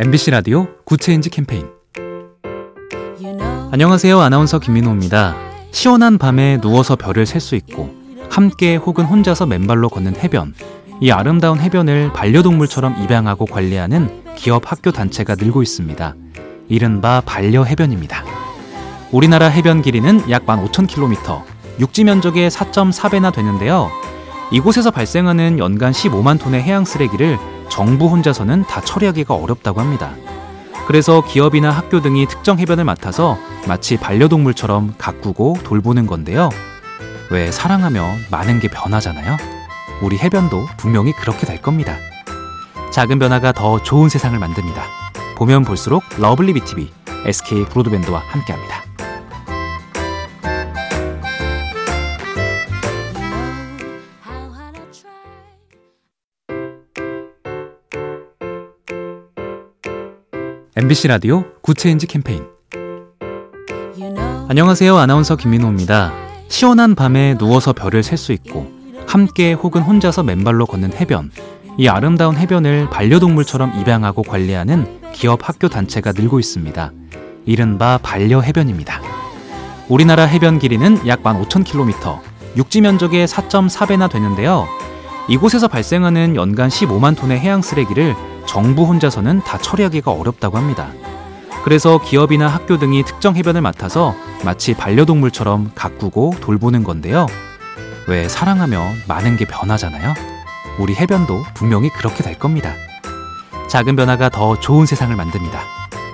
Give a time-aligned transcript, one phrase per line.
[0.00, 1.66] MBC 라디오 Good Change 캠페인
[3.72, 4.20] 안녕하세요.
[4.20, 5.34] 아나운서 김민호입니다.
[5.72, 7.90] 시원한 밤에 누워서 별을 셀 수 있고
[8.30, 10.54] 함께 혹은 혼자서 맨발로 걷는 해변.
[11.00, 16.14] 이 아름다운 해변을 반려동물처럼 입양하고 관리하는 기업 학교 단체가 늘고 있습니다.
[16.68, 18.22] 이른바 반려 해변입니다.
[19.10, 21.42] 우리나라 해변 길이는 약 15,000km,
[21.80, 23.90] 육지 면적의 4.4배나 되는데요.
[24.50, 27.38] 이곳에서 발생하는 연간 15만 톤의 해양 쓰레기를
[27.68, 30.14] 정부 혼자서는 다 처리하기가 어렵다고 합니다.
[30.86, 36.48] 그래서 기업이나 학교 등이 특정 해변을 맡아서 마치 반려동물처럼 가꾸고 돌보는 건데요.
[37.30, 39.36] 왜 사랑하면 많은 게 변하잖아요.
[40.00, 41.94] 우리 해변도 분명히 그렇게 될 겁니다.
[42.90, 44.82] 작은 변화가 더 좋은 세상을 만듭니다.
[45.36, 46.90] 보면 볼수록 lovely B tv
[47.26, 48.87] SK 브로드밴드와 함께합니다.
[60.80, 62.44] MBC 라디오 Good Change 캠페인
[64.48, 64.96] 안녕하세요.
[64.96, 66.12] 아나운서 김민호입니다.
[66.46, 68.70] 시원한 밤에 누워서 별을 셀 수 있고
[69.04, 71.32] 함께 혹은 혼자서 맨발로 걷는 해변.
[71.78, 76.92] 이 아름다운 해변을 반려동물처럼 입양하고 관리하는 기업 학교 단체가 늘고 있습니다.
[77.44, 79.02] 이른바 반려 해변입니다.
[79.88, 82.20] 우리나라 해변 길이는 약 15,000km,
[82.56, 84.68] 육지 면적의 4.4배나 되는데요.
[85.28, 90.90] 이곳에서 발생하는 연간 15만 톤의 해양 쓰레기를 정부 혼자서는 다 처리하기가 어렵다고 합니다.
[91.64, 97.26] 그래서 기업이나 학교 등이 특정 해변을 맡아서 마치 반려동물처럼 가꾸고 돌보는 건데요.
[98.06, 100.14] 왜 사랑하면 많은 게 변하잖아요.
[100.78, 102.72] 우리 해변도 분명히 그렇게 될 겁니다.
[103.68, 105.60] 작은 변화가 더 좋은 세상을 만듭니다.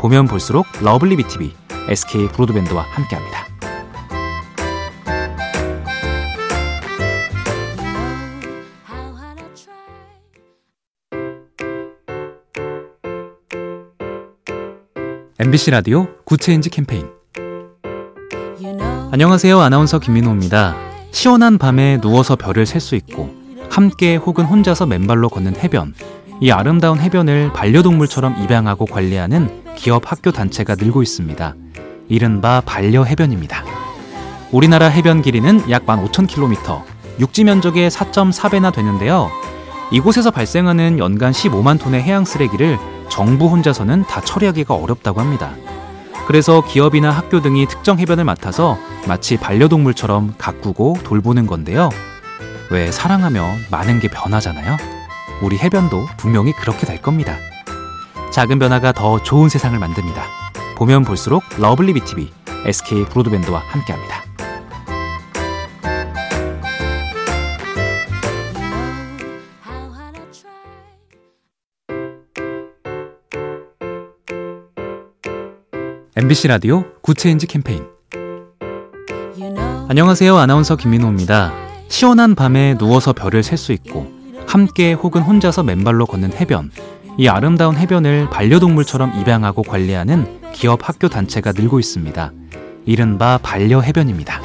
[0.00, 1.54] 보면 볼수록 lovely B tv
[1.88, 3.53] SK 브로드밴드와 함께합니다.
[15.36, 17.08] MBC 라디오 Good Change 캠페인
[19.10, 19.58] 안녕하세요.
[19.60, 20.76] 아나운서 김민호입니다.
[21.10, 23.34] 시원한 밤에 누워서 별을 셀 수 있고
[23.68, 25.94] 함께 혹은 혼자서 맨발로 걷는 해변.
[26.40, 31.56] 이 아름다운 해변을 반려동물처럼 입양하고 관리하는 기업 학교 단체가 늘고 있습니다.
[32.08, 33.64] 이른바 반려해변입니다.
[34.52, 36.82] 우리나라 해변 길이는 약 15,000km,
[37.18, 39.30] 육지 면적의 4.4배나 되는데요.
[39.94, 45.54] 이곳에서 발생하는 연간 15만 톤의 해양 쓰레기를 정부 혼자서는 다 처리하기가 어렵다고 합니다.
[46.26, 51.90] 그래서 기업이나 학교 등이 특정 해변을 맡아서 마치 반려동물처럼 가꾸고 돌보는 건데요.
[52.70, 54.76] 왜 사랑하면 많은 게 변하잖아요.
[55.42, 57.36] 우리 해변도 분명히 그렇게 될 겁니다.
[58.32, 60.24] 작은 변화가 더 좋은 세상을 만듭니다.
[60.76, 62.32] 보면 볼수록 lovely B tv
[62.66, 64.23] SK 브로드밴드와 함께합니다.
[76.16, 77.82] MBC 라디오 Good Change 캠페인
[79.88, 80.36] 안녕하세요.
[80.36, 81.52] 아나운서 김민호입니다.
[81.88, 84.06] 시원한 밤에 누워서 별을 셀 수 있고
[84.46, 86.70] 함께 혹은 혼자서 맨발로 걷는 해변.
[87.18, 92.32] 이 아름다운 해변을 반려동물처럼 입양하고 관리하는 기업 학교 단체가 늘고 있습니다.
[92.86, 94.40] 이른바 반려 해변입니다.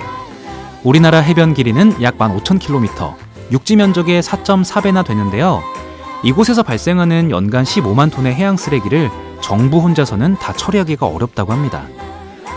[0.84, 3.14] 우리나라 해변 길이는 약 15,000km,
[3.52, 5.62] 육지 면적의 4.4배나 되는데요.
[6.24, 11.86] 이곳에서 발생하는 연간 15만 톤의 해양 쓰레기를 정부 혼자서는 다 처리하기가 어렵다고 합니다.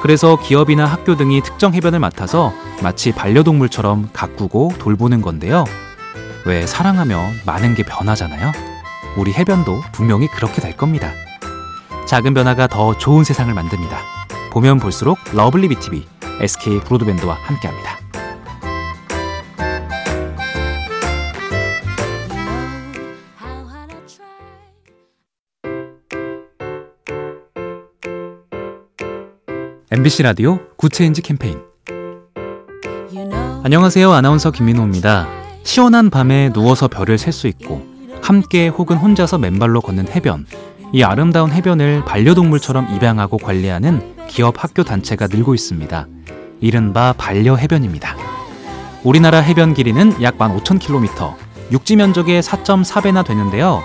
[0.03, 5.65] 그래서 기업이나 학교 등이 특정 해변을 맡아서 마치 반려동물처럼 가꾸고 돌보는 건데요.
[6.44, 8.50] 왜 사랑하면 많은 게 변하잖아요.
[9.16, 11.10] 우리 해변도 분명히 그렇게 될 겁니다.
[12.06, 13.99] 작은 변화가 더 좋은 세상을 만듭니다.
[14.50, 16.06] 보면 볼수록 lovely B tv
[16.41, 17.91] SK 브로드밴드와 함께합니다.
[29.94, 31.58] MBC 라디오 Good Change 캠페인
[33.62, 34.10] 안녕하세요.
[34.10, 35.28] 아나운서 김민호입니다.
[35.64, 37.82] 시원한 밤에 누워서 별을 셀 수 있고
[38.22, 40.46] 함께 혹은 혼자서 맨발로 걷는 해변.
[40.94, 46.06] 이 아름다운 해변을 반려동물처럼 입양하고 관리하는 기업 학교 단체가 늘고 있습니다.
[46.62, 48.17] 이른바 반려 해변입니다.
[49.05, 51.34] 우리나라 해변 길이는 약 15,000km,
[51.70, 53.82] 육지 면적의 4.4배나 되는데요.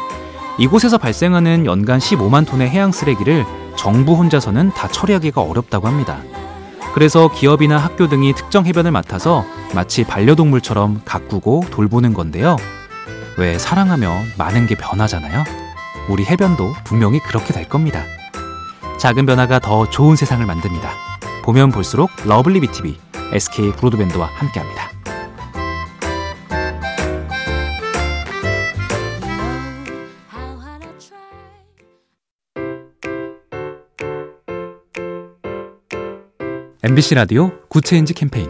[0.57, 3.45] 이곳에서 발생하는 연간 15만 톤의 해양 쓰레기를
[3.75, 6.19] 정부 혼자서는 다 처리하기가 어렵다고 합니다.
[6.93, 9.45] 그래서 기업이나 학교 등이 특정 해변을 맡아서
[9.75, 12.55] 마치 반려동물처럼 가꾸고 돌보는 건데요.
[13.37, 15.43] 왜 사랑하면 많은 게 변하잖아요.
[16.09, 18.03] 우리 해변도 분명히 그렇게 될 겁니다.
[18.99, 20.89] 작은 변화가 더 좋은 세상을 만듭니다.
[21.43, 22.97] 보면 볼수록 lovely B tv
[23.31, 24.96] SK 브로드밴드와 함께합니다.
[36.87, 38.49] MBC 라디오 Good Change 캠페인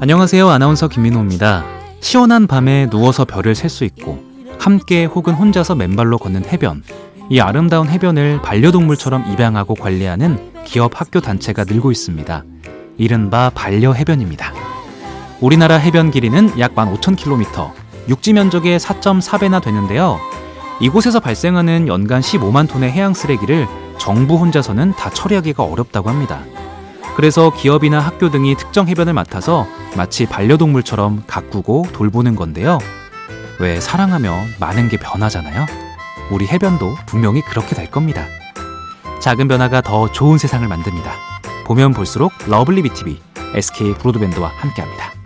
[0.00, 0.48] 안녕하세요.
[0.48, 1.62] 아나운서 김민호입니다.
[2.00, 4.18] 시원한 밤에 누워서 별을 셀 수 있고
[4.58, 6.84] 함께 혹은 혼자서 맨발로 걷는 해변.
[7.28, 12.44] 이 아름다운 해변을 반려동물처럼 입양하고 관리하는 기업 학교 단체가 늘고 있습니다.
[12.96, 14.54] 이른바 반려 해변입니다.
[15.42, 17.72] 우리나라 해변 길이는 약 15,000km,
[18.08, 20.18] 육지 면적의 4.4배나 되는데요.
[20.80, 23.68] 이곳에서 발생하는 연간 15만 톤의 해양 쓰레기를
[24.02, 26.42] 정부 혼자서는 다 처리하기가 어렵다고 합니다.
[27.14, 29.64] 그래서 기업이나 학교 등이 특정 해변을 맡아서
[29.96, 32.78] 마치 반려동물처럼 가꾸고 돌보는 건데요.
[33.60, 35.66] 왜 사랑하면 많은 게 변하잖아요.
[36.32, 38.24] 우리 해변도 분명히 그렇게 될 겁니다.
[39.20, 41.12] 작은 변화가 더 좋은 세상을 만듭니다.
[41.64, 43.20] 보면 볼수록 lovely B tv
[43.54, 45.21] SK 브로드밴드와 함께합니다.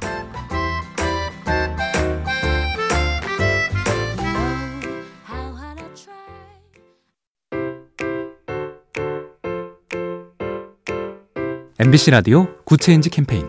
[11.79, 13.49] MBC 라디오 Good Change 캠페인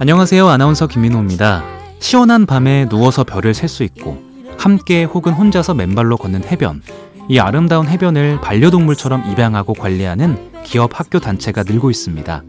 [0.00, 0.48] 안녕하세요.
[0.48, 1.62] 아나운서 김민호입니다.
[1.98, 4.22] 시원한 밤에 누워서 별을 셀 수 있고
[4.58, 6.80] 함께 혹은 혼자서 맨발로 걷는 해변.
[7.28, 12.42] 이 아름다운 해변을 반려동물처럼 입양하고 관리하는 기업 학교 단체가 늘고 있습니다.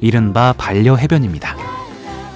[0.00, 1.54] 이른바 반려 해변입니다.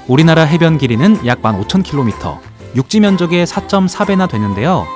[0.09, 2.39] 우리나라 해변 길이는 약 15,000km,
[2.77, 4.87] 육지 면적의 4.4배나 되는데요.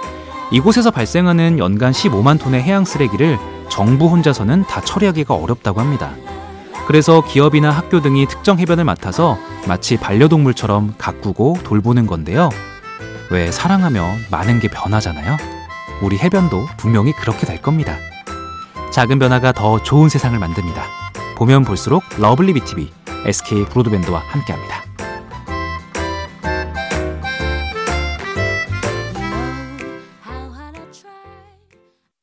[0.53, 6.13] 이곳에서 발생하는 연간 15만 톤의 해양 쓰레기를 정부 혼자서는 다 처리하기가 어렵다고 합니다.
[6.87, 12.49] 그래서 기업이나 학교 등이 특정 해변을 맡아서 마치 반려동물처럼 가꾸고 돌보는 건데요.
[13.31, 15.37] 왜 사랑하면 많은 게 변하잖아요.
[16.01, 17.97] 우리 해변도 분명히 그렇게 될 겁니다.
[18.93, 20.85] 작은 변화가 더 좋은 세상을 만듭니다.
[21.37, 22.91] 보면 볼수록 lovely B tv
[23.27, 24.86] SK 브로드밴드와 함께합니다.